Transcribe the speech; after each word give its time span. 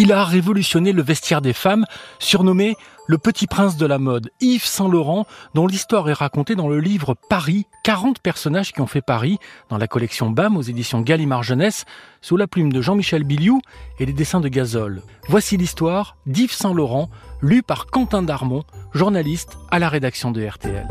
Il 0.00 0.12
a 0.12 0.24
révolutionné 0.24 0.92
le 0.92 1.02
vestiaire 1.02 1.42
des 1.42 1.52
femmes, 1.52 1.84
surnommé 2.20 2.76
le 3.08 3.18
petit 3.18 3.48
prince 3.48 3.76
de 3.76 3.84
la 3.84 3.98
mode, 3.98 4.30
Yves 4.40 4.64
Saint-Laurent, 4.64 5.26
dont 5.54 5.66
l'histoire 5.66 6.08
est 6.08 6.12
racontée 6.12 6.54
dans 6.54 6.68
le 6.68 6.78
livre 6.78 7.16
Paris, 7.28 7.66
40 7.82 8.20
personnages 8.20 8.72
qui 8.72 8.80
ont 8.80 8.86
fait 8.86 9.00
Paris, 9.00 9.38
dans 9.70 9.76
la 9.76 9.88
collection 9.88 10.30
BAM 10.30 10.56
aux 10.56 10.62
éditions 10.62 11.00
Gallimard 11.00 11.42
Jeunesse, 11.42 11.84
sous 12.20 12.36
la 12.36 12.46
plume 12.46 12.72
de 12.72 12.80
Jean-Michel 12.80 13.24
Biliou 13.24 13.60
et 13.98 14.06
les 14.06 14.12
dessins 14.12 14.38
de 14.38 14.46
Gazole. 14.46 15.02
Voici 15.26 15.56
l'histoire 15.56 16.16
d'Yves 16.26 16.52
Saint-Laurent, 16.52 17.10
lu 17.42 17.64
par 17.64 17.86
Quentin 17.86 18.22
Darmon, 18.22 18.62
journaliste 18.94 19.58
à 19.72 19.80
la 19.80 19.88
rédaction 19.88 20.30
de 20.30 20.46
RTL. 20.46 20.86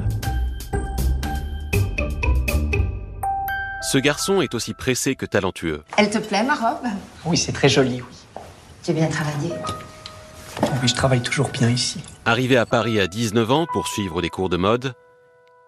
Ce 3.90 3.98
garçon 4.00 4.42
est 4.42 4.54
aussi 4.54 4.74
pressé 4.74 5.16
que 5.16 5.26
talentueux. 5.26 5.86
Elle 5.96 6.10
te 6.10 6.18
plaît, 6.18 6.44
ma 6.44 6.56
robe? 6.56 6.90
Oui, 7.24 7.38
c'est 7.38 7.54
très 7.54 7.70
joli, 7.70 8.02
oui. 8.02 8.27
Tu 8.88 8.92
as 8.92 8.94
bien 8.94 9.08
travaillé 9.10 9.52
Oui, 10.62 10.88
je 10.88 10.96
travaille 10.96 11.20
toujours 11.20 11.50
bien 11.50 11.70
ici. 11.70 12.00
Arrivé 12.24 12.56
à 12.56 12.66
Paris 12.66 13.02
à 13.02 13.08
19 13.08 13.52
ans 13.52 13.66
pour 13.74 13.90
suivre 13.90 14.22
des 14.22 14.30
cours 14.30 14.48
de 14.48 14.56
mode, 14.56 14.94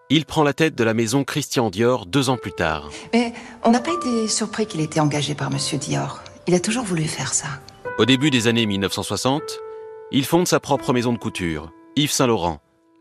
il 0.08 0.24
prend 0.24 0.42
la 0.42 0.54
tête 0.54 0.74
de 0.74 0.82
la 0.84 0.94
maison 0.94 1.22
Christian 1.22 1.68
Dior 1.68 2.06
deux 2.06 2.30
ans 2.30 2.38
plus 2.38 2.52
tard. 2.52 2.88
Mais 3.12 3.34
on 3.62 3.72
n'a 3.72 3.80
pas 3.80 3.92
été 3.92 4.26
surpris 4.26 4.64
qu'il 4.64 4.80
était 4.80 5.00
engagé 5.00 5.34
par 5.34 5.50
Monsieur 5.50 5.76
Dior. 5.76 6.22
Il 6.46 6.54
a 6.54 6.60
toujours 6.60 6.82
voulu 6.82 7.04
faire 7.04 7.34
ça. 7.34 7.48
Au 7.98 8.06
début 8.06 8.30
des 8.30 8.48
années 8.48 8.64
1960, 8.64 9.42
il 10.12 10.24
fonde 10.24 10.48
sa 10.48 10.58
propre 10.58 10.94
maison 10.94 11.12
de 11.12 11.18
couture, 11.18 11.72
Yves 11.96 12.12
Saint 12.12 12.26
Laurent, 12.26 12.60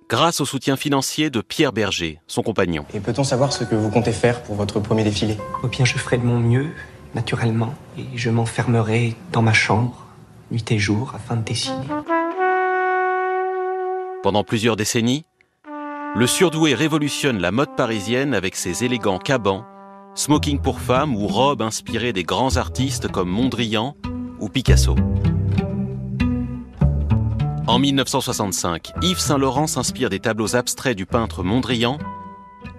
grâce 0.10 0.41
au 0.41 0.46
soutien 0.46 0.76
financier 0.76 1.30
de 1.30 1.40
Pierre 1.40 1.72
Berger, 1.72 2.20
son 2.27 2.44
compagnon. 2.44 2.84
Et 2.94 2.99
peut-on 2.99 3.24
savoir 3.24 3.54
ce 3.54 3.63
que 3.63 3.76
vous 3.76 3.90
comptez 3.90 4.12
faire 4.12 4.44
pour 4.44 4.55
votre 4.55 4.82
premier 4.82 5.05
défilé? 5.05 5.38
Oh 5.63 5.68
bien, 5.70 5.86
je 5.86 5.98
ferai 5.98 6.18
de 6.18 6.26
mon 6.26 6.40
mieux, 6.40 6.72
naturellement, 7.16 7.74
et 7.98 8.04
je 8.18 8.30
m'enfermerai 8.30 9.16
dans 9.32 9.41
ma 9.41 9.54
chambre 9.54 10.08
nuit 10.52 10.71
et 10.71 10.80
jour 10.80 11.12
afin 11.15 11.35
de 11.35 11.43
dessiner. 11.43 11.85
Pendant 14.24 14.43
plusieurs 14.43 14.76
décennies, 14.76 15.26
le 16.15 16.27
surdoué 16.27 16.74
révolutionne 16.74 17.40
la 17.40 17.51
mode 17.51 17.76
parisienne 17.76 18.34
avec 18.34 18.55
ses 18.55 18.84
élégants 18.84 19.20
cabans, 19.20 19.63
smoking 20.15 20.59
pour 20.59 20.79
femmes 20.79 21.15
ou 21.15 21.27
robes 21.27 21.62
inspirées 21.62 22.13
des 22.13 22.24
grands 22.24 22.57
artistes 22.57 23.07
comme 23.09 23.29
Mondrian 23.29 23.96
ou 24.40 24.49
Picasso. 24.49 24.96
En 27.68 27.77
1965, 27.77 28.93
Yves 29.04 29.20
Saint 29.20 29.37
Laurent 29.37 29.68
s'inspire 29.68 30.09
des 30.09 30.20
tableaux 30.20 30.55
abstraits 30.55 30.98
du 30.98 31.05
peintre 31.05 31.43
Mondrian 31.43 31.99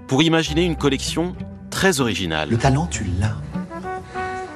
pour 0.08 0.25
imaginer 0.25 0.64
une 0.64 0.77
collection 0.77 1.36
très 1.70 2.00
originale. 2.00 2.50
Le 2.50 2.58
talent, 2.58 2.89
tu 2.89 3.05
l'as. 3.20 3.36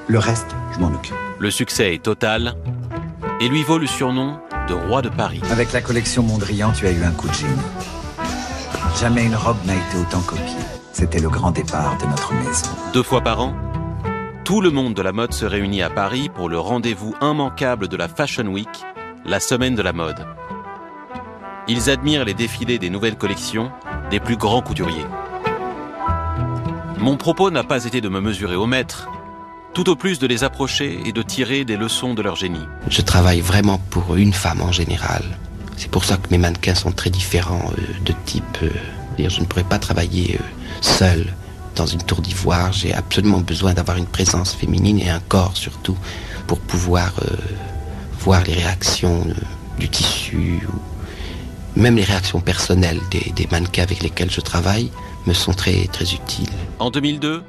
Le 0.08 0.18
reste, 0.18 0.54
je 0.74 0.80
m'en 0.80 0.88
occupe. 0.88 1.14
Le 1.38 1.50
succès 1.50 1.94
est 1.94 2.02
total 2.02 2.56
et 3.40 3.48
lui 3.48 3.62
vaut 3.62 3.78
le 3.78 3.86
surnom 3.86 4.38
de 4.68 4.74
roi 4.74 5.02
de 5.02 5.08
Paris. 5.08 5.40
Avec 5.50 5.72
la 5.72 5.80
collection 5.80 6.22
Mondrian, 6.22 6.72
tu 6.72 6.86
as 6.86 6.92
eu 6.92 7.02
un 7.02 7.10
coup 7.10 7.28
de 7.28 7.34
génie. 7.34 7.52
Jamais 9.00 9.24
une 9.24 9.34
robe 9.34 9.56
n'a 9.66 9.74
été 9.74 9.98
autant 10.00 10.20
copiée. 10.20 10.44
C'était 10.92 11.20
le 11.20 11.28
grand 11.28 11.50
départ 11.50 11.98
de 11.98 12.06
notre 12.06 12.32
maison. 12.34 12.70
Deux 12.92 13.02
fois 13.02 13.20
par 13.20 13.40
an, 13.40 13.54
tout 14.44 14.60
le 14.60 14.70
monde 14.70 14.94
de 14.94 15.02
la 15.02 15.12
mode 15.12 15.32
se 15.32 15.44
réunit 15.44 15.82
à 15.82 15.90
Paris 15.90 16.30
pour 16.32 16.48
le 16.48 16.58
rendez-vous 16.58 17.14
immanquable 17.20 17.88
de 17.88 17.96
la 17.96 18.08
Fashion 18.08 18.46
Week, 18.46 18.68
la 19.24 19.40
semaine 19.40 19.74
de 19.74 19.82
la 19.82 19.92
mode. 19.92 20.26
Ils 21.66 21.90
admirent 21.90 22.24
les 22.24 22.34
défilés 22.34 22.78
des 22.78 22.90
nouvelles 22.90 23.16
collections 23.16 23.72
des 24.10 24.20
plus 24.20 24.36
grands 24.36 24.60
couturiers. 24.60 25.06
Mon 26.98 27.16
propos 27.16 27.50
n'a 27.50 27.64
pas 27.64 27.84
été 27.84 28.00
de 28.00 28.08
me 28.08 28.20
mesurer 28.20 28.54
au 28.54 28.66
maître, 28.66 29.08
tout 29.74 29.90
au 29.90 29.96
plus 29.96 30.20
de 30.20 30.26
les 30.26 30.44
approcher 30.44 31.00
et 31.04 31.12
de 31.12 31.20
tirer 31.20 31.64
des 31.64 31.76
leçons 31.76 32.14
de 32.14 32.22
leur 32.22 32.36
génie. 32.36 32.64
Je 32.88 33.02
travaille 33.02 33.40
vraiment 33.40 33.78
pour 33.90 34.14
une 34.14 34.32
femme 34.32 34.62
en 34.62 34.70
général. 34.70 35.22
C'est 35.76 35.90
pour 35.90 36.04
ça 36.04 36.16
que 36.16 36.28
mes 36.30 36.38
mannequins 36.38 36.76
sont 36.76 36.92
très 36.92 37.10
différents 37.10 37.72
euh, 37.76 38.04
de 38.04 38.14
type. 38.24 38.44
euh, 38.62 39.28
je 39.28 39.40
ne 39.40 39.44
pourrais 39.44 39.64
pas 39.64 39.78
travailler 39.80 40.38
euh, 40.40 40.44
seul 40.80 41.26
dans 41.74 41.86
une 41.86 42.02
tour 42.02 42.22
d'ivoire. 42.22 42.72
J'ai 42.72 42.94
absolument 42.94 43.40
besoin 43.40 43.74
d'avoir 43.74 43.96
une 43.96 44.06
présence 44.06 44.54
féminine 44.54 45.00
et 45.00 45.10
un 45.10 45.20
corps 45.20 45.56
surtout 45.56 45.96
pour 46.46 46.60
pouvoir 46.60 47.14
voir 48.20 48.44
les 48.44 48.52
réactions 48.52 49.26
du 49.78 49.88
tissu 49.88 50.60
ou 50.68 51.80
même 51.80 51.96
les 51.96 52.04
réactions 52.04 52.40
personnelles 52.40 53.00
des, 53.10 53.32
des 53.34 53.48
mannequins 53.50 53.82
avec 53.82 54.02
lesquels 54.02 54.30
je 54.30 54.40
travaille 54.40 54.92
me 55.26 55.32
sont 55.32 55.52
très 55.52 55.86
très 55.86 56.12
utiles. 56.12 56.52
En 56.78 56.90
2002, 56.90 57.42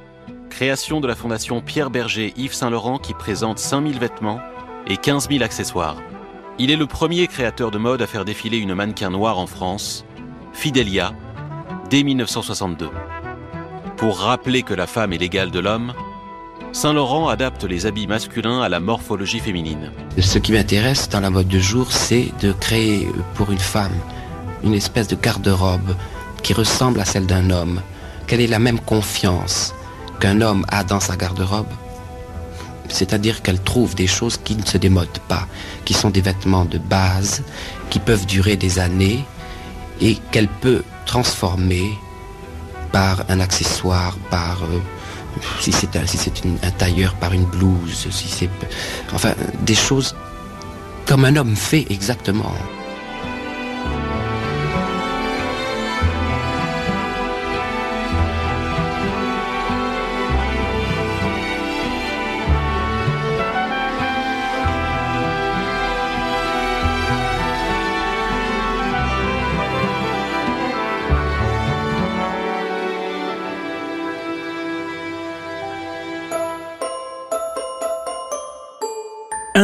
création 0.55 1.01
de 1.01 1.07
la 1.07 1.15
fondation 1.15 1.59
Pierre 1.59 1.89
Berger 1.89 2.33
Yves 2.37 2.53
Saint 2.53 2.69
Laurent 2.69 2.97
qui 2.97 3.13
présente 3.13 3.59
5000 3.59 3.99
vêtements 3.99 4.39
et 4.87 4.95
15 4.95 5.27
000 5.27 5.43
accessoires. 5.43 5.97
Il 6.57 6.71
est 6.71 6.77
le 6.77 6.85
premier 6.85 7.27
créateur 7.27 7.71
de 7.71 7.77
mode 7.77 8.01
à 8.01 8.07
faire 8.07 8.23
défiler 8.23 8.59
une 8.59 8.73
mannequin 8.73 9.09
noire 9.09 9.37
en 9.37 9.47
France, 9.47 10.05
Fidelia, 10.53 11.11
dès 11.89 12.03
1962. 12.03 12.89
Pour 13.97 14.19
rappeler 14.19 14.63
que 14.63 14.73
la 14.73 14.87
femme 14.87 15.11
est 15.11 15.17
l'égale 15.17 15.51
de 15.51 15.59
l'homme, 15.59 15.93
Saint 16.71 16.93
Laurent 16.93 17.27
adapte 17.27 17.65
les 17.65 17.85
habits 17.85 18.07
masculins 18.07 18.61
à 18.61 18.69
la 18.69 18.79
morphologie 18.79 19.39
féminine. 19.39 19.91
Ce 20.17 20.39
qui 20.39 20.53
m'intéresse 20.53 21.09
dans 21.09 21.19
la 21.19 21.31
mode 21.31 21.49
de 21.49 21.59
jour, 21.59 21.91
c'est 21.91 22.31
de 22.39 22.53
créer 22.53 23.09
pour 23.33 23.51
une 23.51 23.59
femme 23.59 23.99
une 24.63 24.73
espèce 24.73 25.09
de 25.09 25.17
garde-robe 25.17 25.97
qui 26.43 26.53
ressemble 26.53 27.01
à 27.01 27.05
celle 27.05 27.25
d'un 27.25 27.49
homme, 27.49 27.81
qu'elle 28.25 28.39
ait 28.39 28.47
la 28.47 28.59
même 28.59 28.79
confiance 28.79 29.75
qu'un 30.19 30.41
homme 30.41 30.65
a 30.69 30.83
dans 30.83 30.99
sa 30.99 31.15
garde-robe. 31.15 31.67
C'est-à-dire 32.89 33.41
qu'elle 33.41 33.59
trouve 33.59 33.95
des 33.95 34.07
choses 34.07 34.37
qui 34.37 34.55
ne 34.55 34.65
se 34.65 34.77
démodent 34.77 35.19
pas, 35.27 35.47
qui 35.85 35.93
sont 35.93 36.09
des 36.09 36.21
vêtements 36.21 36.65
de 36.65 36.77
base, 36.77 37.43
qui 37.89 37.99
peuvent 37.99 38.25
durer 38.25 38.55
des 38.57 38.79
années 38.79 39.25
et 40.01 40.15
qu'elle 40.31 40.47
peut 40.47 40.83
transformer 41.05 41.97
par 42.91 43.23
un 43.29 43.39
accessoire, 43.39 44.15
par 44.29 44.63
euh, 44.63 44.79
si 45.59 45.71
c'est 45.71 45.95
un, 45.95 46.05
si 46.05 46.17
c'est 46.17 46.45
un 46.45 46.71
tailleur, 46.71 47.15
par 47.15 47.33
une 47.33 47.45
blouse, 47.45 48.07
si 48.09 48.27
c'est 48.27 48.49
enfin 49.13 49.33
des 49.61 49.75
choses 49.75 50.15
comme 51.05 51.25
un 51.25 51.35
homme 51.35 51.55
fait 51.55 51.85
exactement. 51.89 52.53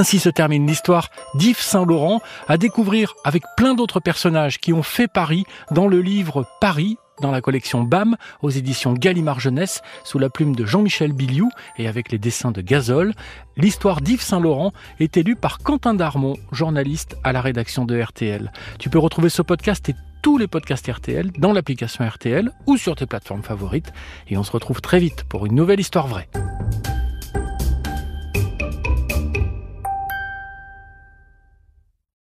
Ainsi 0.01 0.17
se 0.17 0.29
termine 0.29 0.66
l'histoire 0.66 1.09
d'Yves 1.35 1.62
Saint-Laurent, 1.62 2.22
à 2.47 2.57
découvrir 2.57 3.13
avec 3.23 3.44
plein 3.56 3.75
d'autres 3.75 4.00
personnages 4.00 4.59
qui 4.59 4.73
ont 4.73 4.81
fait 4.81 5.07
Paris 5.07 5.45
dans 5.69 5.88
le 5.88 6.01
livre 6.01 6.44
Paris, 6.59 6.97
dans 7.22 7.29
la 7.29 7.39
collection 7.39 7.84
BAM, 7.84 8.17
aux 8.41 8.50
éditions 8.50 8.94
Gallimard 8.94 9.40
Jeunesse, 9.40 9.84
sous 10.03 10.17
la 10.17 10.31
plume 10.31 10.56
de 10.56 10.66
Jean-Michel 10.66 11.13
Biliou 11.13 11.51
et 11.78 11.88
avec 11.88 12.11
les 12.11 12.17
dessins 12.17 12.50
de 12.50 12.61
Gazole. 12.61 13.13
L'histoire 13.57 14.01
d'Yves 14.01 14.23
Saint-Laurent 14.23 14.73
est 15.00 15.17
élue 15.17 15.35
par 15.35 15.59
Quentin 15.59 15.94
Darmon, 15.94 16.34
journaliste 16.51 17.16
à 17.23 17.31
la 17.31 17.41
rédaction 17.41 17.85
de 17.85 18.01
RTL. 18.01 18.51
Tu 18.79 18.90
peux 18.90 18.97
retrouver 18.97 19.29
ce 19.29 19.44
podcast 19.44 19.88
et 19.90 19.95
tous 20.23 20.40
les 20.40 20.47
podcasts 20.47 20.91
RTL 20.91 21.29
dans 21.38 21.53
l'application 21.53 22.07
RTL 22.07 22.50
ou 22.66 22.75
sur 22.75 22.95
tes 22.95 23.06
plateformes 23.06 23.44
favorites. 23.44 23.94
Et 24.29 24.35
on 24.35 24.44
se 24.44 24.51
retrouve 24.51 24.81
très 24.81 24.97
vite 24.97 25.25
pour 25.25 25.45
une 25.45 25.53
nouvelle 25.53 25.79
histoire 25.79 26.07
vraie. 26.07 26.28